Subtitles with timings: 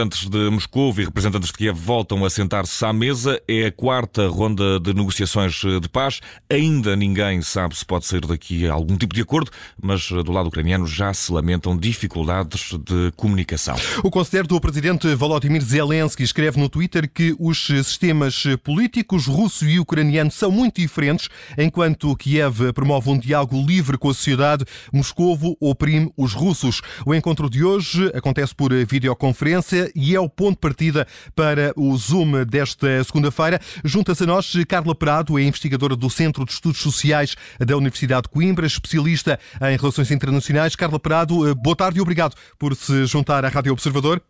[0.00, 3.40] representantes de Moscou e representantes de Kiev voltam a sentar-se à mesa.
[3.46, 6.20] É a quarta ronda de negociações de paz.
[6.48, 10.86] Ainda ninguém sabe se pode sair daqui algum tipo de acordo, mas do lado ucraniano
[10.86, 13.76] já se lamentam dificuldades de comunicação.
[14.02, 19.78] O conselheiro do presidente Volodymyr Zelensky escreve no Twitter que os sistemas políticos russo e
[19.78, 21.28] ucraniano são muito diferentes,
[21.58, 26.80] enquanto Kiev promove um diálogo livre com a sociedade, Moscovo oprime os russos.
[27.04, 31.96] O encontro de hoje acontece por videoconferência e é o ponto de partida para o
[31.96, 33.60] Zoom desta segunda-feira.
[33.84, 38.28] Junta-se a nós Carla Prado, é investigadora do Centro de Estudos Sociais da Universidade de
[38.28, 40.76] Coimbra, especialista em relações internacionais.
[40.76, 44.22] Carla Prado, boa tarde e obrigado por se juntar à Rádio Observador.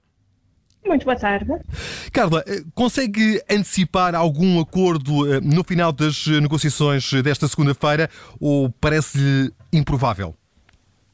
[0.84, 1.46] Muito boa tarde.
[2.12, 2.42] Carla,
[2.74, 8.08] consegue antecipar algum acordo eh, no final das negociações desta segunda-feira
[8.40, 10.34] ou parece-lhe improvável?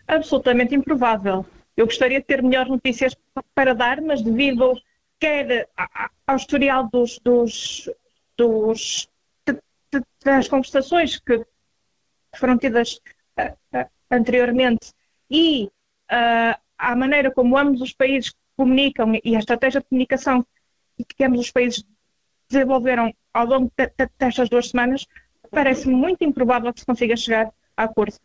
[0.07, 1.45] Absolutamente improvável.
[1.77, 3.15] Eu gostaria de ter melhores notícias
[3.55, 4.81] para dar, mas devido
[5.19, 5.69] quer
[6.27, 7.91] ao historial dos, dos,
[8.37, 9.09] dos
[10.25, 11.45] das conversações que
[12.37, 13.01] foram tidas
[14.11, 14.93] anteriormente
[15.31, 15.71] e
[16.09, 20.45] à maneira como ambos os países comunicam e a estratégia de comunicação
[21.17, 21.85] que ambos os países
[22.49, 23.73] desenvolveram ao longo
[24.19, 25.07] destas duas semanas,
[25.51, 28.17] parece muito improvável que se consiga chegar a acordo.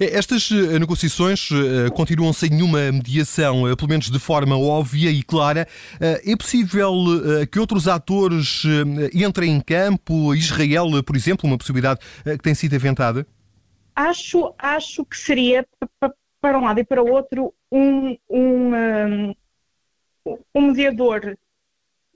[0.00, 5.22] Estas eh, negociações eh, continuam sem nenhuma mediação, eh, pelo menos de forma óbvia e
[5.22, 5.66] clara.
[6.00, 6.92] É possível
[7.50, 8.62] que outros atores
[9.12, 10.34] entrem em campo?
[10.34, 13.26] Israel, por exemplo, uma possibilidade que tem sido aventada?
[13.94, 15.66] Acho, acho que seria,
[16.40, 19.34] para um lado e para o outro, um, um,
[20.54, 21.36] um mediador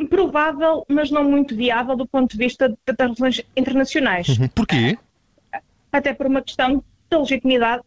[0.09, 4.29] provável, mas não muito viável do ponto de vista das relações internacionais.
[4.29, 4.49] Uhum.
[4.49, 4.97] Porquê?
[5.91, 6.83] Até por uma questão
[7.19, 7.83] legitimidade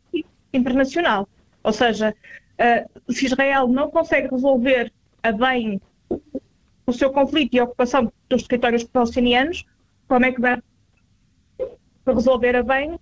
[0.53, 1.27] internacional.
[1.63, 2.15] Ou seja,
[2.59, 4.91] uh, se Israel não consegue resolver
[5.23, 5.81] a bem
[6.87, 9.65] o seu conflito e a ocupação dos territórios palestinianos,
[10.07, 10.61] como é que vai
[12.05, 12.99] resolver a bem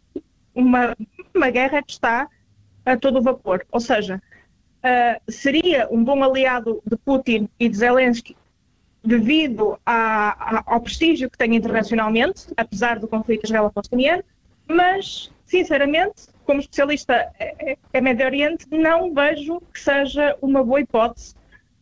[0.56, 0.95] uma,
[1.35, 2.29] uma guerra que está
[2.85, 3.66] a todo vapor?
[3.72, 4.22] Ou seja,
[4.83, 8.38] uh, seria um bom aliado de Putin e de Zelensky
[9.03, 14.23] devido a, a, ao prestígio que tem internacionalmente, apesar do conflito israelo-palestiniano,
[14.66, 17.31] mas sinceramente, como especialista
[17.93, 21.35] em Médio Oriente, não vejo que seja uma boa hipótese,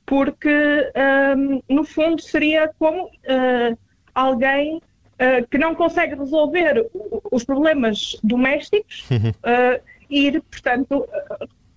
[0.06, 0.92] porque,
[1.38, 3.78] um, no fundo, seria como uh,
[4.14, 6.86] alguém uh, que não consegue resolver
[7.32, 11.08] os problemas domésticos uh, ir, portanto,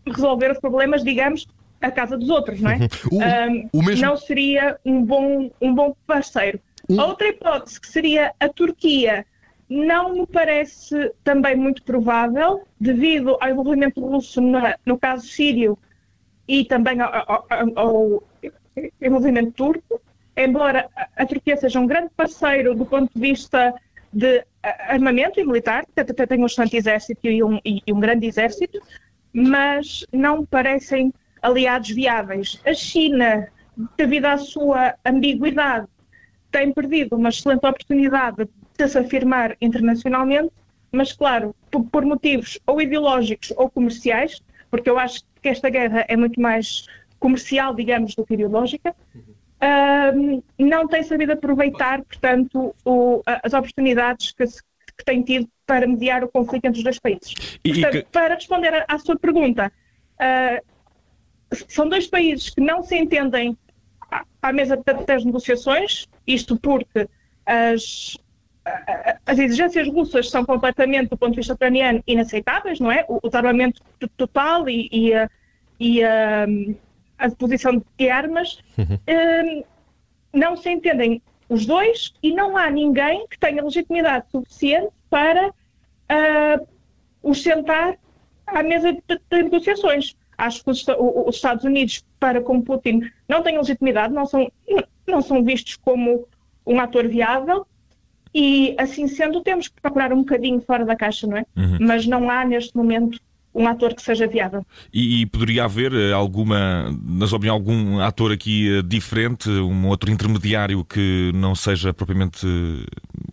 [0.05, 1.47] resolver os problemas, digamos,
[1.81, 2.79] a casa dos outros, não é?
[3.13, 4.05] O, um, o mesmo...
[4.05, 6.59] Não seria um bom, um bom parceiro.
[6.99, 9.25] A outra hipótese que seria a Turquia
[9.69, 15.79] não me parece também muito provável, devido ao envolvimento russo na, no caso sírio
[16.47, 18.23] e também ao, ao, ao,
[19.01, 20.01] envolvimento turco,
[20.37, 23.75] embora a Turquia seja um grande parceiro do ponto de vista
[24.13, 28.81] de armamento e militar, até tem um excelente exército e um, e um grande exército,
[29.33, 32.61] mas não parecem aliados viáveis.
[32.65, 33.49] A China,
[33.97, 35.87] devido à sua ambiguidade,
[36.51, 40.51] tem perdido uma excelente oportunidade de se afirmar internacionalmente,
[40.91, 44.41] mas claro, por, por motivos ou ideológicos ou comerciais,
[44.71, 46.87] porque eu acho que esta guerra é muito mais
[47.19, 48.95] comercial, digamos, do que ideológica,
[50.59, 54.63] não tem sabido aproveitar, portanto, o, as oportunidades que, se,
[54.97, 57.59] que tem tido para mediar o conflito entre os dois países.
[57.65, 58.13] E, portanto, que...
[58.13, 59.73] para responder à sua pergunta,
[60.17, 63.57] uh, são dois países que não se entendem
[64.43, 67.09] à mesa das negociações, isto porque
[67.47, 68.19] as,
[69.27, 73.05] as exigências russas são completamente, do ponto de vista ucraniano, inaceitáveis, não é?
[73.09, 73.83] O, o desarmamento
[74.17, 75.31] total e, e, a,
[75.79, 76.47] e a,
[77.19, 78.99] a deposição de armas uhum.
[79.09, 79.65] um,
[80.33, 86.67] não se entendem os dois e não há ninguém que tenha legitimidade suficiente para uh,
[87.23, 87.97] os sentar
[88.47, 89.01] à mesa de,
[89.31, 90.17] de negociações.
[90.37, 94.51] Acho que os, os, Estados Unidos, para com Putin, não têm legitimidade, não são,
[95.07, 96.27] não são vistos como
[96.67, 97.67] um ator viável
[98.35, 101.47] e, assim sendo, temos que procurar um bocadinho fora da caixa, não é?
[101.57, 101.79] Uhum.
[101.81, 103.21] Mas não há, neste momento,
[103.55, 104.67] um ator que seja viável.
[104.93, 109.87] E, e, poderia haver eh, alguma, na sua opinião, algum ator aqui eh, diferente, um
[109.87, 112.85] outro intermediário que não seja propriamente eh,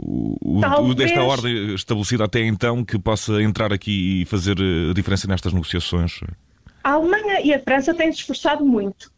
[0.04, 0.92] o, Talvez...
[0.92, 4.58] o, desta ordem estabelecida até então, que possa entrar aqui e fazer
[4.92, 6.20] a diferença nestas negociações?
[6.84, 9.12] A Alemanha e a França têm se esforçado muito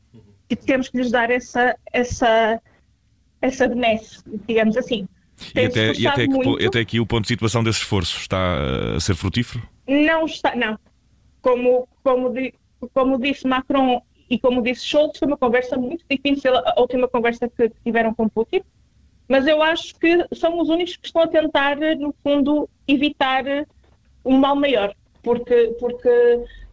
[0.49, 2.61] e temos que lhes dar essa, essa,
[3.41, 5.05] essa benesse, digamos assim.
[5.55, 8.99] E até, e até, que, até aqui o ponto de situação desse esforço está a
[8.99, 9.67] ser frutífero?
[9.87, 10.77] Não está, não.
[11.41, 12.33] Como, como,
[12.93, 17.47] como disse Macron e como disse Schultz, foi uma conversa muito difícil, a última conversa
[17.49, 18.61] que tiveram com Putin,
[19.27, 23.43] mas eu acho que são os únicos que estão a tentar, no fundo, evitar
[24.25, 26.09] um mal maior, porque, porque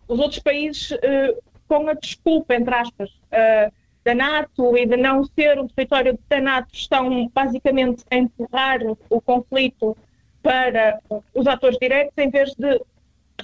[0.09, 3.73] os outros países, uh, com a desculpa, entre aspas, uh,
[4.05, 9.21] da NATO e de não ser um território da NATO, estão basicamente a empurrar o
[9.21, 9.97] conflito
[10.43, 11.01] para
[11.35, 12.81] os atores diretos em vez de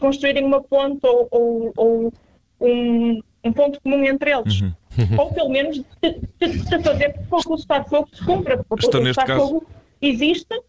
[0.00, 2.12] construírem uma ponte ou, ou, ou
[2.60, 4.60] um, um, ponto comum entre eles.
[4.60, 4.72] Uhum.
[5.18, 8.64] ou pelo menos de, de, de fazer com que o Estado de Fogo se cumpra.
[8.64, 9.66] Porque o Estado de Fogo
[10.00, 10.62] existe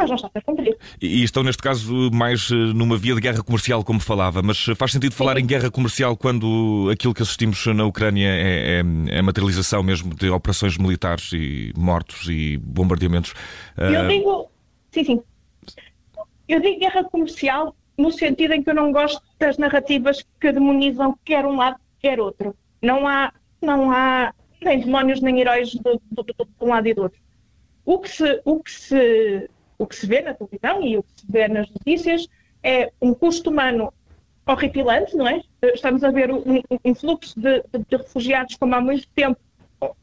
[0.00, 0.76] mas não está a ser cumprido.
[1.00, 4.92] E estão, neste caso, mais eh, numa via de guerra comercial, como falava, mas faz
[4.92, 5.42] sentido falar Sim.
[5.42, 10.30] em guerra comercial quando aquilo que assistimos na Ucrânia é, é, é materialização mesmo de
[10.30, 13.34] operações militares e mortos e bombardeamentos?
[13.76, 14.08] Eu uh...
[14.08, 14.50] digo.
[14.90, 15.22] Sim, sim.
[16.48, 21.16] Eu digo guerra comercial no sentido em que eu não gosto das narrativas que demonizam
[21.24, 22.56] quer um lado, quer outro.
[22.80, 24.32] Não há, não há
[24.62, 27.20] nem demónios nem heróis de, de, de, de um lado e do outro.
[27.84, 31.20] O que se, o que se o que se vê na televisão e o que
[31.20, 32.28] se vê nas notícias
[32.62, 33.90] é um custo humano
[34.46, 35.42] horripilante, não é?
[35.62, 39.40] Estamos a ver um, um fluxo de, de, de, refugiados como há muito tempo,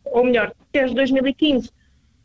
[0.05, 1.71] ou, melhor, desde 2015,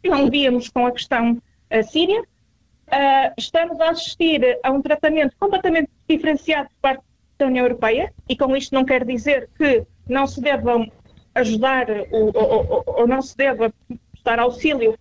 [0.03, 2.23] não víamos com a questão a síria.
[2.23, 7.05] Uh, estamos a assistir a um tratamento completamente diferenciado por parte
[7.37, 10.91] da União Europeia, e com isto não quer dizer que não se devam
[11.35, 13.71] ajudar ou, ou, ou, ou não se deva
[14.11, 14.99] prestar auxílio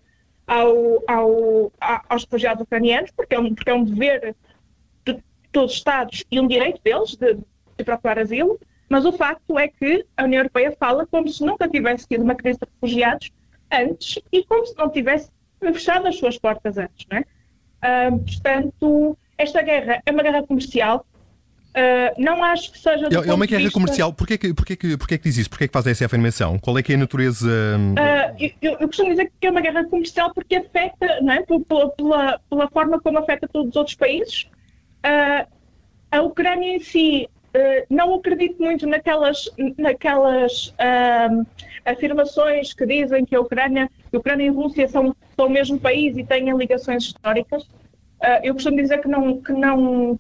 [0.52, 1.72] ao, ao,
[2.10, 4.36] aos refugiados ucranianos, porque é um, porque é um dever
[5.06, 8.60] de todos os Estados e um direito deles de, de procurar asilo,
[8.90, 12.36] mas o facto é que a União Europeia fala como se nunca tivesse tido uma
[12.36, 13.32] crise de refugiados
[13.72, 15.32] antes e como se não tivesse
[15.62, 17.06] fechado as suas portas antes.
[17.10, 18.10] Não é?
[18.12, 21.06] Uh, portanto, esta guerra é uma guerra comercial,
[21.72, 23.08] Uh, não acho que seja.
[23.08, 23.74] É, é uma guerra vista...
[23.74, 24.12] comercial.
[24.12, 25.50] Porquê que, porquê, que, porquê que diz isso?
[25.50, 26.60] Porquê que faz essa afirmação?
[26.60, 27.48] Qual é que é a natureza.
[27.48, 31.44] Uh, eu, eu, costumo dizer que é uma guerra comercial porque afeta, não é?
[31.44, 34.50] pela, pela, pela forma como afeta todos os outros países.
[35.06, 35.48] Uh,
[36.12, 37.30] a Ucrânia em si,
[37.90, 40.74] não acredito muito naquelas, naquelas
[41.86, 45.80] afirmações que dizem que a Ucrânia, a Ucrânia e a Rússia são, são o mesmo
[45.80, 47.66] país e têm ligações históricas.
[48.44, 50.20] eu costumo dizer que não, que não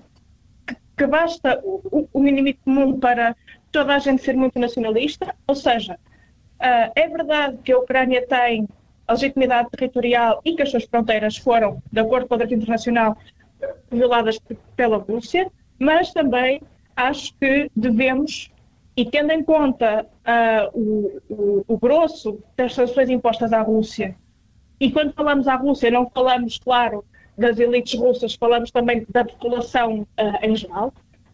[1.01, 3.35] que basta o, o mínimo comum para
[3.71, 8.67] toda a gente ser muito nacionalista, ou seja, uh, é verdade que a Ucrânia tem
[9.07, 13.17] a legitimidade territorial e que as suas fronteiras foram, de acordo com o direito internacional,
[13.89, 14.39] violadas
[14.75, 16.61] pela Rússia, mas também
[16.95, 18.51] acho que devemos,
[18.95, 24.15] e tendo em conta uh, o, o, o grosso das sanções impostas à Rússia,
[24.79, 27.03] e quando falamos à Rússia, não falamos, claro,
[27.41, 30.93] das elites russas, falamos também da população uh, em geral.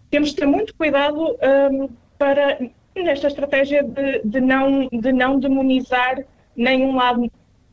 [0.10, 1.88] Temos de ter muito cuidado ehm,
[2.18, 2.58] para,
[2.96, 6.24] nesta estratégia de, de, não, de não demonizar
[6.56, 7.30] nem um lado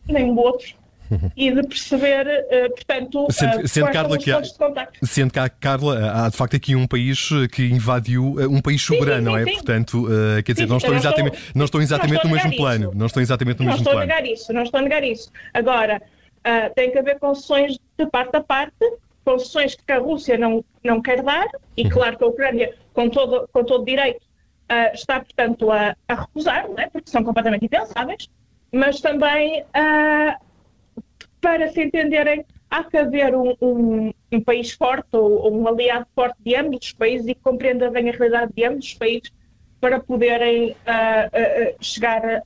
[0.08, 0.74] nem o outro,
[1.36, 4.42] e de perceber, uh, portanto, sendo, uh, sendo Carla, que há,
[5.02, 9.18] sendo que há, Carla, há de facto aqui um país que invadiu um país soberano,
[9.18, 9.44] sim, sim, não é?
[9.44, 9.52] Sim.
[9.52, 10.06] Portanto,
[10.44, 12.92] quer dizer, não, estão exatamente, não estão exatamente no mesmo plano.
[12.94, 13.98] Não estão exatamente no não mesmo plano.
[13.98, 15.30] Não estou a negar isso, não estou a negar isso.
[15.52, 16.02] Agora,
[16.46, 18.74] Uh, tem que haver concessões de parte a parte,
[19.24, 21.90] concessões que a Rússia não, não quer dar, e uhum.
[21.90, 24.22] claro que a Ucrânia, com todo, com todo direito,
[24.70, 26.88] uh, está, portanto, a, a recusar, é?
[26.88, 28.28] porque são completamente impensáveis,
[28.72, 30.44] mas também, uh,
[31.40, 36.06] para se entenderem, há que haver um, um, um país forte ou, ou, um aliado
[36.14, 39.32] forte de ambos os países e que compreenda bem a realidade de ambos os países
[39.80, 40.74] para poderem
[41.78, 42.42] chegar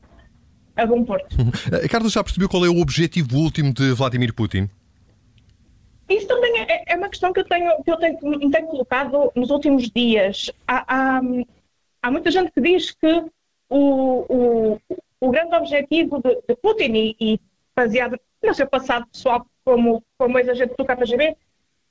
[0.79, 1.37] a bom porto.
[1.73, 4.71] Eh, Carlos, já percebeu qual é o objetivo último de Vladimir Putin?
[6.09, 9.31] Isso também é, é, uma questão que eu tenho, que eu tenho, me tenho colocado
[9.35, 10.51] nos últimos dias.
[10.67, 11.21] Há, há,
[12.03, 13.25] há muita gente que diz que
[13.69, 14.81] o, o,
[15.21, 17.41] o grande objetivo de, de Putin, e, e,
[17.77, 21.37] baseado no seu passado pessoal como, como ex-agente do KGB,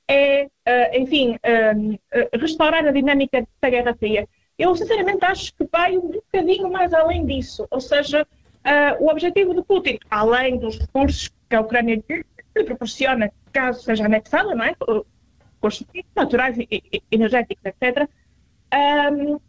[0.08, 4.28] é, uh, enfim, uh, restaurar a dinâmica da Guerra Fria.
[4.58, 7.68] Eu, sinceramente, acho que vai um bocadinho mais além disso.
[7.70, 8.26] Ou seja,
[8.98, 12.02] o objetivo de Putin, além dos recursos que a Ucrânia
[12.58, 14.74] lhe proporciona, caso seja anexada, não é?
[15.54, 16.56] recursos naturais,
[17.10, 18.08] energéticos, etc.,
[19.12, 19.40] um,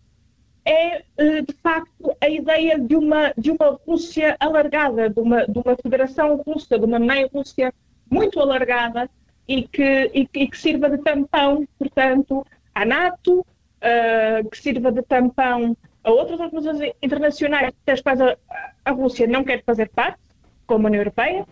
[0.65, 1.03] é
[1.41, 6.37] de facto a ideia de uma, de uma Rússia alargada, de uma, de uma federação
[6.37, 7.73] russa, de uma meia Rússia
[8.09, 9.09] muito alargada
[9.47, 15.01] e que, e, e que sirva de tampão, portanto, à NATO, uh, que sirva de
[15.01, 18.37] tampão a outras organizações internacionais das quais a,
[18.85, 20.19] a Rússia não quer fazer parte,
[20.67, 21.47] como a União Europeia,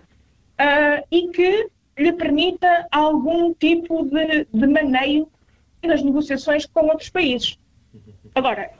[0.60, 5.28] uh, e que lhe permita algum tipo de, de maneio
[5.84, 7.58] nas negociações com outros países.
[8.36, 8.72] Agora,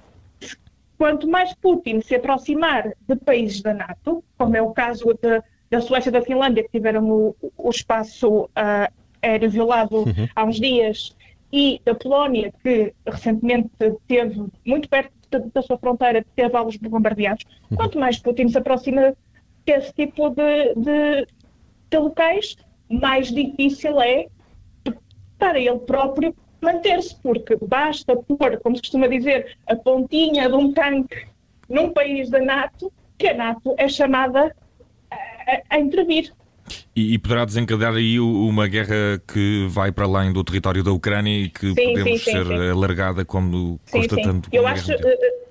[0.98, 5.82] quanto mais Putin se aproximar de países da NATO, como é o caso de, da
[5.82, 10.28] Suécia e da Finlândia, que tiveram o, o espaço uh, aéreo violado uhum.
[10.36, 11.16] há uns dias,
[11.52, 13.70] e da Polónia, que recentemente
[14.08, 15.12] teve muito perto
[15.54, 17.78] da sua fronteira, teve alvos bombardeados, uhum.
[17.78, 19.16] quanto mais Putin se aproxima
[19.66, 21.28] desse tipo de, de
[21.96, 22.56] locais,
[22.90, 24.28] mais difícil é
[25.38, 30.74] para ele próprio manter-se, porque basta pôr, como se costuma dizer, a pontinha de um
[30.74, 31.28] tanque
[31.70, 34.56] num país da NATO, que a NATO é chamada
[35.12, 36.34] a, a intervir.
[36.96, 41.32] E, e, poderá desencadear aí uma guerra que vai para além do território da Ucrânia
[41.32, 44.50] e que sim, podemos sim, sim, ser alargada como constatando.
[44.52, 45.48] Eu acho, uh,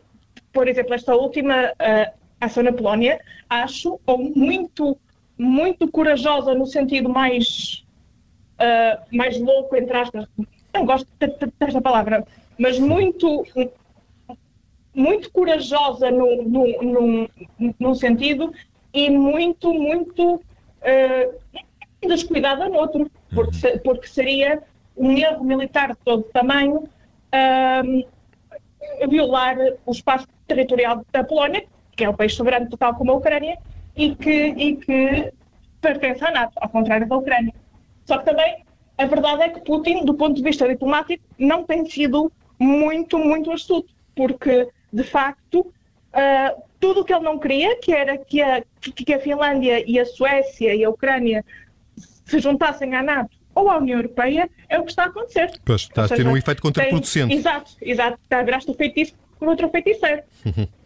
[0.52, 4.98] por exemplo, esta última uh, ação na Polónia, acho ou muito,
[5.38, 7.84] muito corajosa no sentido mais,
[8.58, 10.26] uh, mais louco, entre aspas,
[10.72, 11.08] não gosto
[11.58, 12.26] desta palavra,
[12.58, 13.44] mas muito,
[14.94, 17.30] muito corajosa no, no, no,
[17.78, 18.52] num sentido
[18.92, 21.34] e muito, muito uh,
[22.06, 24.62] descuidada no outro, porque, porque seria
[24.96, 26.88] um erro militar de todo tamanho
[27.32, 28.06] uh,
[29.08, 31.64] violar o espaço territorial da Polónia,
[31.94, 33.58] que é um país soberano total como a Ucrânia,
[33.96, 35.32] e que, e que
[35.80, 37.54] pertence à NATO, ao contrário da Ucrânia.
[38.04, 38.64] Só que também
[38.98, 43.50] a verdade é que Putin, do ponto de vista diplomático, não tem sido muito, muito
[43.50, 48.62] astuto, porque, de facto, uh, tudo o que ele não queria, que era que a,
[48.80, 51.44] que a Finlândia e a Suécia e a Ucrânia
[51.96, 55.50] se juntassem à NATO ou à União Europeia, é o que está a acontecer.
[55.64, 57.28] Pois, está a ter um efeito contraproducente.
[57.28, 58.18] Tem, exato, exato.
[58.22, 60.22] Está a virar-se o feitiço por outro feiticeiro.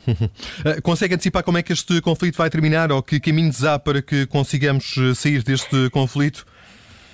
[0.65, 4.01] Eh, consegue antecipar como é que este conflito vai terminar ou que caminhos há para
[4.01, 6.47] que consigamos eh, sair deste conflito?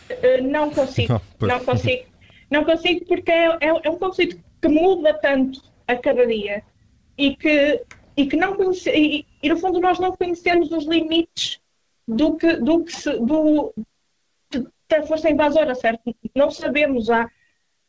[0.08, 2.04] Uh, não consigo, não, não, consigo.
[2.48, 6.62] Não consigo porque é, é, é, um conflito que muda tanto a cada dia
[7.18, 7.82] e que,
[8.16, 11.60] e que não conhece, e, e, no fundo nós não conhecemos os limites
[12.06, 13.74] do que, do que se, do,
[14.88, 16.14] da força invasora, certo?
[16.34, 17.28] Não sabemos, há,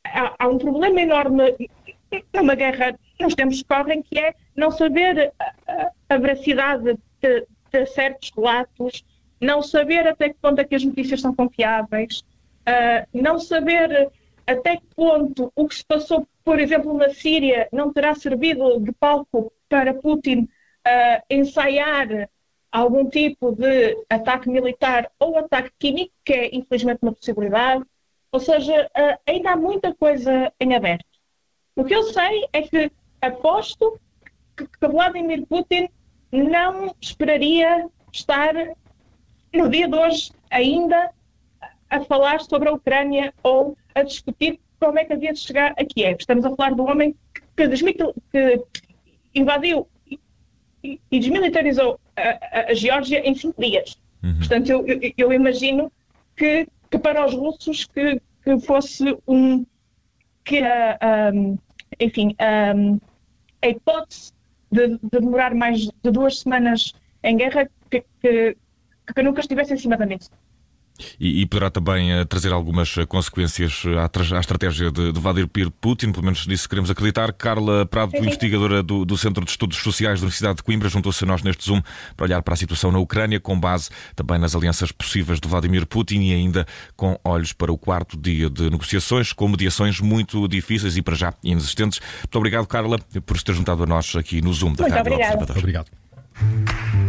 [0.04, 1.56] há, há um problema enorme
[2.34, 7.86] numa guerra nos tempos que correm que é não saber a, a, veracidade de, de
[7.88, 9.04] certos relatos,
[9.40, 12.20] não saber até que ponto é que as notícias são confiáveis,
[12.68, 14.12] uh, não saber
[14.46, 18.92] até que ponto o que se passou, por exemplo, na Síria não terá servido de
[18.94, 22.30] palco para Putin uh, ensaiar
[22.72, 27.84] algum tipo de ataque militar ou ataque químico, que é infelizmente uma possibilidade.
[28.32, 31.06] Ou seja, uh, ainda há muita coisa em aberto.
[31.76, 32.92] O que eu sei é que
[33.28, 34.00] aposto
[34.56, 35.90] que Vladimir Putin
[36.32, 38.54] não esperaria estar
[39.54, 41.12] no dia de hoje ainda
[41.90, 45.86] a falar sobre a Ucrânia ou a discutir como é que havia de chegar a
[45.86, 46.18] Kiev.
[46.20, 47.16] Estamos a falar do homem
[47.56, 47.68] que,
[48.32, 48.64] que
[49.34, 49.88] invadiu
[50.84, 52.22] e desmilitarizou a,
[52.60, 53.98] a, a Geórgia em cinco dias.
[54.24, 54.38] Uhum.
[54.40, 55.92] Portanto, eu, eu, eu imagino
[56.36, 59.66] que, que, para os russos que, que fosse um
[60.44, 61.58] que um,
[62.00, 62.36] enfim
[62.76, 63.00] um,
[63.68, 64.32] a hipótese
[64.72, 66.94] de, de, demorar mais de duas semanas
[67.24, 68.58] em guerra que, que,
[69.14, 70.30] que nunca estivesse em cima da mesa.
[71.20, 75.20] E, e, poderá também uh, trazer algumas uh, consequências uh, à, à, estratégia de, de
[75.20, 77.32] Vladimir Putin, pelo menos nisso queremos acreditar.
[77.34, 78.20] Carla Prado, Sim.
[78.20, 81.66] investigadora do, do, Centro de Estudos Sociais da Universidade de Coimbra, juntou-se a nós neste
[81.66, 81.82] Zoom
[82.16, 85.86] para olhar para a situação na Ucrânia, com base também nas alianças possíveis de Vladimir
[85.86, 90.98] Putin e ainda com olhos para o quarto dia de negociações, com mediações muito difíceis
[90.98, 92.00] e para já inexistentes.
[92.20, 95.14] Muito obrigado, Carla, por se ter juntado a nós aqui no Zoom da muito Rádio
[95.14, 95.34] obrigado.
[95.34, 95.58] Observador.
[95.58, 97.07] Obrigado.